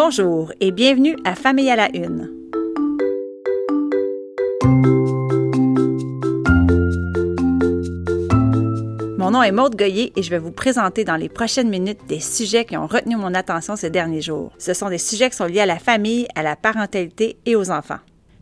Bonjour 0.00 0.52
et 0.60 0.70
bienvenue 0.70 1.16
à 1.24 1.34
Famille 1.34 1.68
à 1.68 1.74
la 1.74 1.88
Une. 1.92 2.30
Mon 9.18 9.32
nom 9.32 9.42
est 9.42 9.50
Maude 9.50 9.74
Goyer 9.74 10.12
et 10.14 10.22
je 10.22 10.30
vais 10.30 10.38
vous 10.38 10.52
présenter 10.52 11.02
dans 11.02 11.16
les 11.16 11.28
prochaines 11.28 11.68
minutes 11.68 12.06
des 12.06 12.20
sujets 12.20 12.64
qui 12.64 12.76
ont 12.76 12.86
retenu 12.86 13.16
mon 13.16 13.34
attention 13.34 13.74
ces 13.74 13.90
derniers 13.90 14.20
jours. 14.20 14.52
Ce 14.58 14.72
sont 14.72 14.88
des 14.88 14.98
sujets 14.98 15.30
qui 15.30 15.36
sont 15.36 15.46
liés 15.46 15.62
à 15.62 15.66
la 15.66 15.80
famille, 15.80 16.28
à 16.36 16.44
la 16.44 16.54
parentalité 16.54 17.36
et 17.44 17.56
aux 17.56 17.72
enfants. 17.72 17.98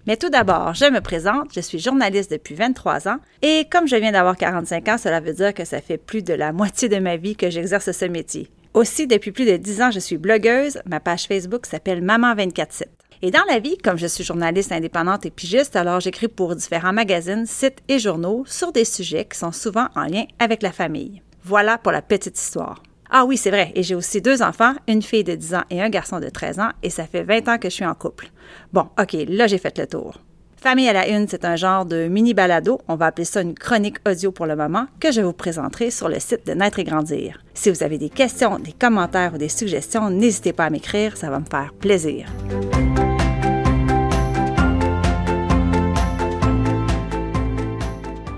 Mais 0.06 0.18
tout 0.18 0.28
d'abord, 0.28 0.74
je 0.74 0.84
me 0.84 1.00
présente, 1.00 1.54
je 1.54 1.60
suis 1.60 1.78
journaliste 1.78 2.30
depuis 2.30 2.54
23 2.54 3.08
ans 3.08 3.16
et 3.40 3.66
comme 3.72 3.88
je 3.88 3.96
viens 3.96 4.12
d'avoir 4.12 4.36
45 4.36 4.88
ans, 4.88 4.98
cela 4.98 5.20
veut 5.20 5.32
dire 5.32 5.54
que 5.54 5.64
ça 5.64 5.80
fait 5.80 5.96
plus 5.96 6.22
de 6.22 6.34
la 6.34 6.52
moitié 6.52 6.90
de 6.90 6.98
ma 6.98 7.16
vie 7.16 7.34
que 7.34 7.48
j'exerce 7.48 7.92
ce 7.92 8.04
métier. 8.04 8.50
Aussi, 8.76 9.06
depuis 9.06 9.32
plus 9.32 9.46
de 9.46 9.56
10 9.56 9.80
ans, 9.80 9.90
je 9.90 9.98
suis 9.98 10.18
blogueuse. 10.18 10.80
Ma 10.84 11.00
page 11.00 11.26
Facebook 11.26 11.64
s'appelle 11.64 12.04
Maman247. 12.04 12.82
Et 13.22 13.30
dans 13.30 13.44
la 13.48 13.58
vie, 13.58 13.78
comme 13.78 13.96
je 13.96 14.06
suis 14.06 14.22
journaliste 14.22 14.70
indépendante 14.70 15.24
et 15.24 15.30
pigiste, 15.30 15.76
alors 15.76 16.00
j'écris 16.00 16.28
pour 16.28 16.54
différents 16.54 16.92
magazines, 16.92 17.46
sites 17.46 17.78
et 17.88 17.98
journaux 17.98 18.44
sur 18.46 18.72
des 18.72 18.84
sujets 18.84 19.24
qui 19.24 19.38
sont 19.38 19.50
souvent 19.50 19.88
en 19.96 20.04
lien 20.04 20.24
avec 20.38 20.62
la 20.62 20.72
famille. 20.72 21.22
Voilà 21.42 21.78
pour 21.78 21.90
la 21.90 22.02
petite 22.02 22.38
histoire. 22.38 22.82
Ah 23.08 23.24
oui, 23.24 23.38
c'est 23.38 23.48
vrai, 23.48 23.72
et 23.74 23.82
j'ai 23.82 23.94
aussi 23.94 24.20
deux 24.20 24.42
enfants, 24.42 24.74
une 24.88 25.00
fille 25.00 25.24
de 25.24 25.34
10 25.34 25.54
ans 25.54 25.64
et 25.70 25.80
un 25.80 25.88
garçon 25.88 26.20
de 26.20 26.28
13 26.28 26.60
ans, 26.60 26.70
et 26.82 26.90
ça 26.90 27.06
fait 27.06 27.22
20 27.22 27.48
ans 27.48 27.58
que 27.58 27.70
je 27.70 27.74
suis 27.74 27.86
en 27.86 27.94
couple. 27.94 28.30
Bon, 28.74 28.90
OK, 29.00 29.16
là 29.26 29.46
j'ai 29.46 29.56
fait 29.56 29.78
le 29.78 29.86
tour. 29.86 30.20
Famille 30.58 30.88
à 30.88 30.94
la 30.94 31.06
une, 31.08 31.28
c'est 31.28 31.44
un 31.44 31.54
genre 31.54 31.84
de 31.84 32.08
mini 32.08 32.32
balado, 32.32 32.80
on 32.88 32.96
va 32.96 33.06
appeler 33.06 33.26
ça 33.26 33.42
une 33.42 33.54
chronique 33.54 33.98
audio 34.08 34.32
pour 34.32 34.46
le 34.46 34.56
moment, 34.56 34.86
que 34.98 35.12
je 35.12 35.20
vous 35.20 35.34
présenterai 35.34 35.90
sur 35.90 36.08
le 36.08 36.18
site 36.18 36.46
de 36.46 36.54
Naître 36.54 36.78
et 36.78 36.84
Grandir. 36.84 37.42
Si 37.52 37.70
vous 37.70 37.82
avez 37.82 37.98
des 37.98 38.08
questions, 38.08 38.58
des 38.58 38.72
commentaires 38.72 39.34
ou 39.34 39.38
des 39.38 39.50
suggestions, 39.50 40.08
n'hésitez 40.08 40.54
pas 40.54 40.64
à 40.64 40.70
m'écrire, 40.70 41.16
ça 41.18 41.28
va 41.28 41.40
me 41.40 41.44
faire 41.44 41.74
plaisir. 41.74 42.26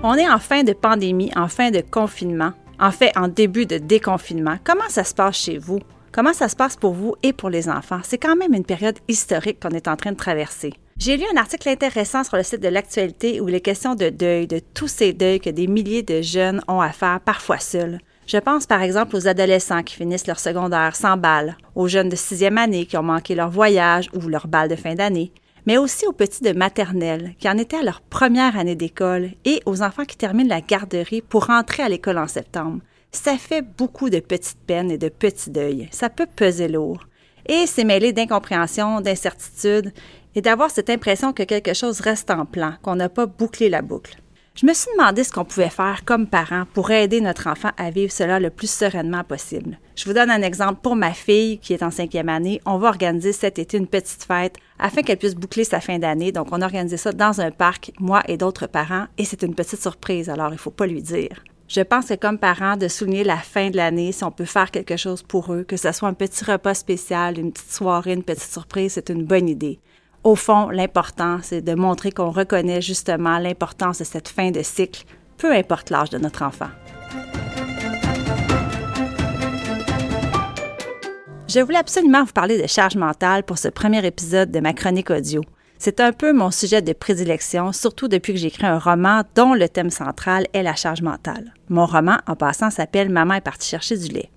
On 0.03 0.13
est 0.15 0.29
en 0.29 0.39
fin 0.39 0.63
de 0.63 0.73
pandémie, 0.73 1.31
en 1.37 1.47
fin 1.47 1.71
de 1.71 1.81
confinement, 1.81 2.51
en 2.81 2.91
fait 2.91 3.17
en 3.17 3.29
début 3.29 3.65
de 3.65 3.77
déconfinement. 3.77 4.57
Comment 4.65 4.89
ça 4.89 5.05
se 5.05 5.13
passe 5.13 5.37
chez 5.37 5.57
vous? 5.57 5.79
Comment 6.11 6.33
ça 6.33 6.49
se 6.49 6.55
passe 6.55 6.75
pour 6.75 6.93
vous 6.93 7.15
et 7.23 7.31
pour 7.31 7.49
les 7.49 7.69
enfants? 7.69 8.01
C'est 8.03 8.17
quand 8.17 8.35
même 8.35 8.53
une 8.53 8.65
période 8.65 8.97
historique 9.07 9.59
qu'on 9.61 9.69
est 9.69 9.87
en 9.87 9.95
train 9.95 10.11
de 10.11 10.17
traverser. 10.17 10.73
J'ai 10.99 11.15
lu 11.15 11.23
un 11.33 11.37
article 11.37 11.69
intéressant 11.69 12.25
sur 12.25 12.35
le 12.35 12.43
site 12.43 12.59
de 12.59 12.67
l'actualité 12.67 13.39
où 13.39 13.47
il 13.47 13.55
est 13.55 13.61
question 13.61 13.95
de 13.95 14.09
deuil, 14.09 14.47
de 14.47 14.59
tous 14.59 14.89
ces 14.89 15.13
deuils 15.13 15.39
que 15.39 15.49
des 15.49 15.65
milliers 15.65 16.03
de 16.03 16.21
jeunes 16.21 16.59
ont 16.67 16.81
à 16.81 16.91
faire, 16.91 17.21
parfois 17.21 17.57
seuls. 17.57 17.99
Je 18.27 18.35
pense 18.35 18.65
par 18.65 18.81
exemple 18.81 19.15
aux 19.15 19.25
adolescents 19.25 19.81
qui 19.81 19.95
finissent 19.95 20.27
leur 20.27 20.39
secondaire 20.39 20.97
sans 20.97 21.15
balle, 21.15 21.55
aux 21.73 21.87
jeunes 21.87 22.09
de 22.09 22.17
sixième 22.17 22.57
année 22.57 22.85
qui 22.85 22.97
ont 22.97 23.03
manqué 23.03 23.33
leur 23.33 23.49
voyage 23.49 24.09
ou 24.13 24.27
leur 24.27 24.49
balle 24.49 24.67
de 24.67 24.75
fin 24.75 24.93
d'année, 24.93 25.31
mais 25.65 25.77
aussi 25.77 26.05
aux 26.05 26.11
petits 26.11 26.43
de 26.43 26.51
maternelle 26.51 27.33
qui 27.39 27.47
en 27.47 27.57
étaient 27.57 27.77
à 27.77 27.83
leur 27.83 28.01
première 28.01 28.59
année 28.59 28.75
d'école 28.75 29.29
et 29.45 29.61
aux 29.65 29.81
enfants 29.81 30.03
qui 30.03 30.17
terminent 30.17 30.53
la 30.53 30.59
garderie 30.59 31.21
pour 31.21 31.45
rentrer 31.45 31.81
à 31.81 31.87
l'école 31.87 32.17
en 32.17 32.27
septembre. 32.27 32.81
Ça 33.13 33.37
fait 33.37 33.61
beaucoup 33.61 34.09
de 34.09 34.19
petites 34.19 34.59
peines 34.67 34.91
et 34.91 34.97
de 34.97 35.07
petits 35.07 35.49
deuils. 35.49 35.87
Ça 35.91 36.09
peut 36.09 36.27
peser 36.35 36.67
lourd. 36.67 37.05
Et 37.47 37.65
c'est 37.65 37.85
mêlé 37.85 38.13
d'incompréhension, 38.13 39.01
d'incertitude 39.01 39.93
et 40.39 40.41
d'avoir 40.41 40.71
cette 40.71 40.89
impression 40.89 41.33
que 41.33 41.43
quelque 41.43 41.73
chose 41.73 41.99
reste 41.99 42.31
en 42.31 42.45
plan, 42.45 42.75
qu'on 42.81 42.95
n'a 42.95 43.09
pas 43.09 43.25
bouclé 43.25 43.67
la 43.67 43.81
boucle. 43.81 44.15
Je 44.55 44.65
me 44.65 44.73
suis 44.73 44.89
demandé 44.97 45.25
ce 45.25 45.33
qu'on 45.33 45.43
pouvait 45.43 45.69
faire 45.69 46.05
comme 46.05 46.27
parents 46.27 46.63
pour 46.73 46.91
aider 46.91 47.19
notre 47.19 47.47
enfant 47.47 47.71
à 47.75 47.89
vivre 47.89 48.13
cela 48.13 48.39
le 48.39 48.49
plus 48.49 48.71
sereinement 48.71 49.25
possible. 49.25 49.79
Je 49.97 50.05
vous 50.05 50.13
donne 50.13 50.31
un 50.31 50.41
exemple 50.41 50.79
pour 50.81 50.95
ma 50.95 51.11
fille 51.11 51.59
qui 51.59 51.73
est 51.73 51.83
en 51.83 51.91
cinquième 51.91 52.29
année. 52.29 52.61
On 52.65 52.77
va 52.77 52.87
organiser 52.87 53.33
cet 53.33 53.59
été 53.59 53.77
une 53.77 53.87
petite 53.87 54.23
fête 54.23 54.55
afin 54.79 55.01
qu'elle 55.01 55.17
puisse 55.17 55.35
boucler 55.35 55.65
sa 55.65 55.81
fin 55.81 55.99
d'année. 55.99 56.31
Donc, 56.31 56.47
on 56.53 56.61
a 56.61 56.65
organisé 56.65 56.95
ça 56.95 57.11
dans 57.11 57.41
un 57.41 57.51
parc, 57.51 57.91
moi 57.99 58.23
et 58.29 58.37
d'autres 58.37 58.67
parents, 58.67 59.07
et 59.17 59.25
c'est 59.25 59.43
une 59.43 59.55
petite 59.55 59.81
surprise, 59.81 60.29
alors 60.29 60.51
il 60.51 60.53
ne 60.53 60.57
faut 60.57 60.71
pas 60.71 60.87
lui 60.87 61.01
dire. 61.01 61.43
Je 61.67 61.81
pense 61.81 62.07
que 62.07 62.15
comme 62.15 62.37
parents, 62.37 62.77
de 62.77 62.87
souligner 62.87 63.25
la 63.25 63.35
fin 63.35 63.71
de 63.71 63.75
l'année, 63.75 64.13
si 64.13 64.23
on 64.23 64.31
peut 64.31 64.45
faire 64.45 64.71
quelque 64.71 64.95
chose 64.95 65.21
pour 65.21 65.53
eux, 65.53 65.63
que 65.63 65.75
ce 65.75 65.91
soit 65.91 66.07
un 66.07 66.13
petit 66.13 66.45
repas 66.45 66.75
spécial, 66.75 67.37
une 67.37 67.51
petite 67.51 67.73
soirée, 67.73 68.13
une 68.13 68.23
petite 68.23 68.53
surprise, 68.53 68.93
c'est 68.93 69.09
une 69.09 69.25
bonne 69.25 69.49
idée. 69.49 69.81
Au 70.23 70.35
fond, 70.35 70.69
l'important, 70.69 71.39
c'est 71.41 71.61
de 71.61 71.75
montrer 71.75 72.11
qu'on 72.11 72.31
reconnaît 72.31 72.81
justement 72.81 73.39
l'importance 73.39 73.99
de 73.99 74.03
cette 74.03 74.27
fin 74.27 74.51
de 74.51 74.61
cycle, 74.61 75.05
peu 75.37 75.53
importe 75.53 75.89
l'âge 75.89 76.09
de 76.09 76.17
notre 76.17 76.43
enfant. 76.43 76.67
Je 81.47 81.61
voulais 81.61 81.77
absolument 81.77 82.25
vous 82.25 82.33
parler 82.33 82.61
de 82.61 82.67
charge 82.67 82.97
mentale 82.97 83.43
pour 83.43 83.57
ce 83.57 83.69
premier 83.69 84.05
épisode 84.05 84.51
de 84.51 84.59
ma 84.59 84.73
chronique 84.73 85.09
audio. 85.09 85.41
C'est 85.77 86.01
un 86.01 86.11
peu 86.11 86.33
mon 86.33 86.51
sujet 86.51 86.81
de 86.81 86.91
prédilection, 86.91 87.71
surtout 87.71 88.09
depuis 88.09 88.33
que 88.33 88.39
j'écris 88.39 88.67
un 88.67 88.77
roman 88.77 89.23
dont 89.35 89.53
le 89.53 89.69
thème 89.69 89.89
central 89.89 90.47
est 90.53 90.63
la 90.63 90.75
charge 90.75 91.01
mentale. 91.01 91.53
Mon 91.69 91.85
roman, 91.85 92.17
en 92.27 92.35
passant, 92.35 92.69
s'appelle 92.69 93.09
Maman 93.09 93.35
est 93.35 93.41
partie 93.41 93.69
chercher 93.69 93.97
du 93.97 94.09
lait. 94.09 94.29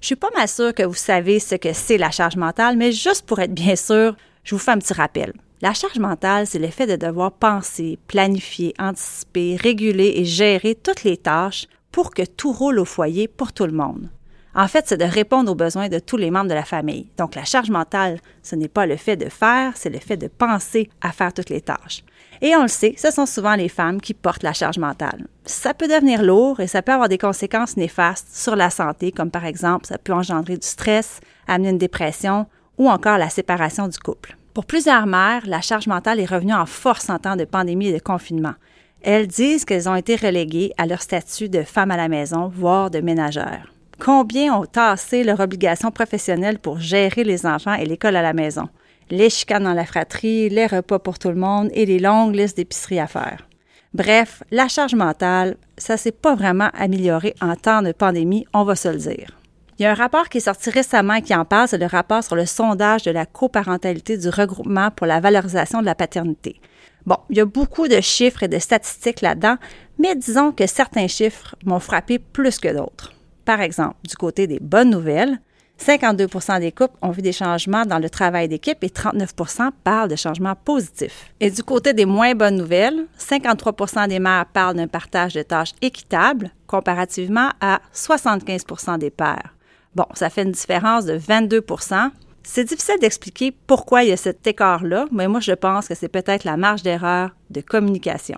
Je 0.00 0.06
suis 0.06 0.16
pas 0.16 0.30
mal 0.36 0.46
sûre 0.46 0.72
que 0.72 0.84
vous 0.84 0.94
savez 0.94 1.40
ce 1.40 1.56
que 1.56 1.72
c'est 1.72 1.98
la 1.98 2.12
charge 2.12 2.36
mentale, 2.36 2.76
mais 2.76 2.92
juste 2.92 3.26
pour 3.26 3.40
être 3.40 3.52
bien 3.52 3.74
sûr, 3.74 4.14
je 4.46 4.54
vous 4.54 4.60
fais 4.60 4.70
un 4.70 4.78
petit 4.78 4.94
rappel. 4.94 5.32
La 5.60 5.74
charge 5.74 5.98
mentale, 5.98 6.46
c'est 6.46 6.60
le 6.60 6.68
fait 6.68 6.86
de 6.86 6.96
devoir 6.96 7.32
penser, 7.32 7.98
planifier, 8.06 8.74
anticiper, 8.78 9.56
réguler 9.56 10.12
et 10.16 10.24
gérer 10.24 10.76
toutes 10.76 11.02
les 11.02 11.16
tâches 11.16 11.66
pour 11.90 12.12
que 12.12 12.22
tout 12.22 12.52
roule 12.52 12.78
au 12.78 12.84
foyer 12.84 13.26
pour 13.26 13.52
tout 13.52 13.66
le 13.66 13.72
monde. 13.72 14.08
En 14.54 14.68
fait, 14.68 14.84
c'est 14.86 14.96
de 14.96 15.04
répondre 15.04 15.50
aux 15.50 15.56
besoins 15.56 15.88
de 15.88 15.98
tous 15.98 16.16
les 16.16 16.30
membres 16.30 16.48
de 16.48 16.54
la 16.54 16.64
famille. 16.64 17.10
Donc, 17.18 17.34
la 17.34 17.44
charge 17.44 17.70
mentale, 17.70 18.20
ce 18.42 18.54
n'est 18.54 18.68
pas 18.68 18.86
le 18.86 18.96
fait 18.96 19.16
de 19.16 19.28
faire, 19.28 19.72
c'est 19.76 19.90
le 19.90 19.98
fait 19.98 20.16
de 20.16 20.28
penser 20.28 20.88
à 21.00 21.10
faire 21.10 21.32
toutes 21.34 21.50
les 21.50 21.60
tâches. 21.60 22.04
Et 22.40 22.54
on 22.54 22.62
le 22.62 22.68
sait, 22.68 22.94
ce 22.96 23.10
sont 23.10 23.26
souvent 23.26 23.56
les 23.56 23.68
femmes 23.68 24.00
qui 24.00 24.14
portent 24.14 24.44
la 24.44 24.52
charge 24.52 24.78
mentale. 24.78 25.26
Ça 25.44 25.74
peut 25.74 25.88
devenir 25.88 26.22
lourd 26.22 26.60
et 26.60 26.68
ça 26.68 26.82
peut 26.82 26.92
avoir 26.92 27.08
des 27.08 27.18
conséquences 27.18 27.76
néfastes 27.76 28.28
sur 28.34 28.56
la 28.56 28.70
santé, 28.70 29.10
comme 29.10 29.30
par 29.30 29.44
exemple, 29.44 29.86
ça 29.86 29.98
peut 29.98 30.14
engendrer 30.14 30.56
du 30.56 30.66
stress, 30.66 31.20
amener 31.48 31.70
une 31.70 31.78
dépression 31.78 32.46
ou 32.78 32.88
encore 32.88 33.18
la 33.18 33.30
séparation 33.30 33.88
du 33.88 33.98
couple. 33.98 34.36
Pour 34.54 34.64
plusieurs 34.64 35.06
mères, 35.06 35.42
la 35.46 35.60
charge 35.60 35.86
mentale 35.86 36.20
est 36.20 36.30
revenue 36.30 36.54
en 36.54 36.66
force 36.66 37.10
en 37.10 37.18
temps 37.18 37.36
de 37.36 37.44
pandémie 37.44 37.88
et 37.88 37.92
de 37.92 38.02
confinement. 38.02 38.54
Elles 39.02 39.26
disent 39.26 39.64
qu'elles 39.64 39.88
ont 39.88 39.94
été 39.94 40.16
reléguées 40.16 40.72
à 40.78 40.86
leur 40.86 41.02
statut 41.02 41.48
de 41.48 41.62
femme 41.62 41.90
à 41.90 41.96
la 41.96 42.08
maison, 42.08 42.48
voire 42.48 42.90
de 42.90 43.00
ménagère. 43.00 43.72
Combien 43.98 44.54
ont 44.54 44.64
tassé 44.64 45.24
leur 45.24 45.40
obligation 45.40 45.90
professionnelle 45.90 46.58
pour 46.58 46.80
gérer 46.80 47.24
les 47.24 47.46
enfants 47.46 47.74
et 47.74 47.86
l'école 47.86 48.16
à 48.16 48.22
la 48.22 48.32
maison? 48.32 48.68
Les 49.10 49.30
chicanes 49.30 49.64
dans 49.64 49.74
la 49.74 49.86
fratrie, 49.86 50.48
les 50.48 50.66
repas 50.66 50.98
pour 50.98 51.18
tout 51.18 51.28
le 51.28 51.36
monde 51.36 51.70
et 51.72 51.86
les 51.86 51.98
longues 51.98 52.34
listes 52.34 52.56
d'épicerie 52.56 52.98
à 52.98 53.06
faire. 53.06 53.46
Bref, 53.94 54.42
la 54.50 54.68
charge 54.68 54.94
mentale, 54.94 55.56
ça 55.78 55.96
s'est 55.96 56.12
pas 56.12 56.34
vraiment 56.34 56.70
amélioré 56.74 57.34
en 57.40 57.54
temps 57.54 57.82
de 57.82 57.92
pandémie, 57.92 58.44
on 58.52 58.64
va 58.64 58.74
se 58.74 58.88
le 58.88 58.98
dire. 58.98 59.38
Il 59.78 59.82
y 59.82 59.86
a 59.86 59.90
un 59.90 59.94
rapport 59.94 60.30
qui 60.30 60.38
est 60.38 60.40
sorti 60.40 60.70
récemment 60.70 61.20
qui 61.20 61.34
en 61.34 61.44
parle, 61.44 61.68
c'est 61.68 61.76
le 61.76 61.84
rapport 61.84 62.24
sur 62.24 62.34
le 62.34 62.46
sondage 62.46 63.02
de 63.02 63.10
la 63.10 63.26
coparentalité 63.26 64.16
du 64.16 64.30
regroupement 64.30 64.90
pour 64.90 65.06
la 65.06 65.20
valorisation 65.20 65.80
de 65.80 65.84
la 65.84 65.94
paternité. 65.94 66.60
Bon, 67.04 67.18
il 67.28 67.36
y 67.36 67.40
a 67.40 67.44
beaucoup 67.44 67.86
de 67.86 68.00
chiffres 68.00 68.42
et 68.42 68.48
de 68.48 68.58
statistiques 68.58 69.20
là-dedans, 69.20 69.56
mais 69.98 70.14
disons 70.16 70.52
que 70.52 70.66
certains 70.66 71.08
chiffres 71.08 71.54
m'ont 71.64 71.78
frappé 71.78 72.18
plus 72.18 72.58
que 72.58 72.74
d'autres. 72.74 73.12
Par 73.44 73.60
exemple, 73.60 73.96
du 74.08 74.16
côté 74.16 74.46
des 74.46 74.60
bonnes 74.60 74.90
nouvelles, 74.90 75.40
52% 75.78 76.58
des 76.58 76.72
couples 76.72 76.96
ont 77.02 77.10
vu 77.10 77.20
des 77.20 77.32
changements 77.32 77.84
dans 77.84 77.98
le 77.98 78.08
travail 78.08 78.48
d'équipe 78.48 78.82
et 78.82 78.88
39% 78.88 79.70
parlent 79.84 80.08
de 80.08 80.16
changements 80.16 80.56
positifs. 80.56 81.34
Et 81.38 81.50
du 81.50 81.62
côté 81.62 81.92
des 81.92 82.06
moins 82.06 82.34
bonnes 82.34 82.56
nouvelles, 82.56 83.06
53% 83.18 84.08
des 84.08 84.20
mères 84.20 84.46
parlent 84.46 84.76
d'un 84.76 84.88
partage 84.88 85.34
de 85.34 85.42
tâches 85.42 85.74
équitable 85.82 86.50
comparativement 86.66 87.50
à 87.60 87.80
75% 87.94 88.98
des 88.98 89.10
pères. 89.10 89.55
Bon, 89.96 90.04
ça 90.12 90.28
fait 90.28 90.42
une 90.42 90.52
différence 90.52 91.06
de 91.06 91.18
22% 91.18 92.10
C'est 92.42 92.64
difficile 92.64 92.98
d'expliquer 93.00 93.56
pourquoi 93.66 94.04
il 94.04 94.10
y 94.10 94.12
a 94.12 94.18
cet 94.18 94.46
écart-là, 94.46 95.06
mais 95.10 95.26
moi 95.26 95.40
je 95.40 95.52
pense 95.52 95.88
que 95.88 95.94
c'est 95.94 96.10
peut-être 96.10 96.44
la 96.44 96.58
marge 96.58 96.82
d'erreur 96.82 97.30
de 97.48 97.62
communication. 97.62 98.36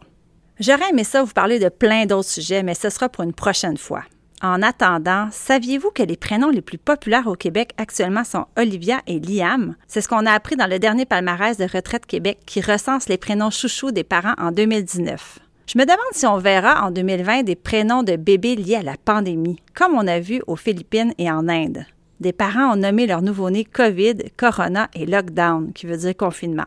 J'aurais 0.61 0.91
aimé 0.91 1.03
ça 1.03 1.25
vous 1.25 1.33
parler 1.33 1.59
de 1.59 1.69
plein 1.69 2.07
d'autres 2.07 2.29
sujets, 2.29 2.63
mais 2.63 2.75
ce 2.75 2.91
sera 2.91 3.09
pour 3.09 3.25
une 3.25 3.33
prochaine 3.33 3.77
fois. 3.77 4.05
En 4.41 4.63
attendant, 4.63 5.27
saviez-vous 5.33 5.91
que 5.91 6.05
les 6.05 6.17
prénoms 6.17 6.51
les 6.51 6.63
plus 6.63 6.79
populaires 6.79 7.27
au 7.27 7.35
Québec 7.35 7.73
actuellement 7.77 8.23
sont 8.23 8.47
Olivia 8.57 9.01
et 9.09 9.19
Liam? 9.19 9.75
C'est 9.89 10.01
ce 10.01 10.07
qu'on 10.07 10.27
a 10.27 10.31
appris 10.31 10.55
dans 10.55 10.69
le 10.69 10.79
dernier 10.79 11.07
palmarès 11.07 11.57
de 11.57 11.65
Retraite 11.65 12.07
Québec 12.07 12.39
qui 12.47 12.61
recense 12.61 13.09
les 13.09 13.19
prénoms 13.19 13.51
chouchous 13.51 13.91
des 13.91 14.05
parents 14.05 14.37
en 14.39 14.53
2019. 14.53 15.41
Je 15.69 15.77
me 15.77 15.85
demande 15.85 15.99
si 16.13 16.25
on 16.25 16.39
verra 16.39 16.87
en 16.87 16.91
2020 16.91 17.43
des 17.43 17.55
prénoms 17.55 18.03
de 18.03 18.17
bébés 18.17 18.57
liés 18.57 18.77
à 18.77 18.83
la 18.83 18.95
pandémie, 18.97 19.61
comme 19.75 19.93
on 19.93 20.07
a 20.07 20.19
vu 20.19 20.41
aux 20.47 20.57
Philippines 20.57 21.13
et 21.19 21.31
en 21.31 21.47
Inde. 21.47 21.85
Des 22.21 22.33
parents 22.33 22.73
ont 22.73 22.77
nommé 22.77 23.07
leur 23.07 23.21
nouveau-né 23.21 23.67
COVID, 23.67 24.15
Corona 24.39 24.89
et 24.95 25.05
Lockdown, 25.05 25.75
qui 25.75 25.85
veut 25.85 25.99
dire 25.99 26.17
confinement. 26.17 26.65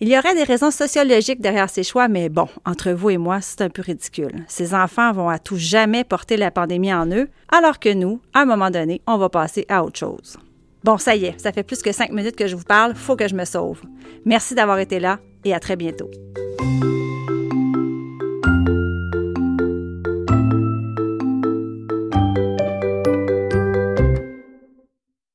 Il 0.00 0.08
y 0.10 0.18
aurait 0.18 0.34
des 0.34 0.44
raisons 0.44 0.70
sociologiques 0.70 1.40
derrière 1.40 1.70
ces 1.70 1.82
choix, 1.82 2.08
mais 2.08 2.28
bon, 2.28 2.46
entre 2.66 2.90
vous 2.90 3.08
et 3.08 3.16
moi, 3.16 3.40
c'est 3.40 3.62
un 3.62 3.70
peu 3.70 3.80
ridicule. 3.80 4.44
Ces 4.48 4.74
enfants 4.74 5.12
vont 5.12 5.30
à 5.30 5.38
tout 5.38 5.56
jamais 5.56 6.04
porter 6.04 6.36
la 6.36 6.50
pandémie 6.50 6.92
en 6.92 7.06
eux, 7.10 7.30
alors 7.50 7.78
que 7.78 7.94
nous, 7.94 8.20
à 8.34 8.40
un 8.40 8.44
moment 8.44 8.70
donné, 8.70 9.00
on 9.06 9.16
va 9.16 9.30
passer 9.30 9.64
à 9.70 9.82
autre 9.82 9.98
chose. 9.98 10.36
Bon, 10.84 10.98
ça 10.98 11.16
y 11.16 11.24
est, 11.24 11.40
ça 11.40 11.52
fait 11.52 11.62
plus 11.62 11.80
que 11.80 11.92
cinq 11.92 12.10
minutes 12.12 12.36
que 12.36 12.48
je 12.48 12.56
vous 12.56 12.64
parle, 12.64 12.94
faut 12.96 13.16
que 13.16 13.28
je 13.28 13.34
me 13.34 13.46
sauve. 13.46 13.80
Merci 14.26 14.54
d'avoir 14.54 14.78
été 14.78 15.00
là 15.00 15.20
et 15.42 15.54
à 15.54 15.58
très 15.58 15.76
bientôt. 15.76 16.10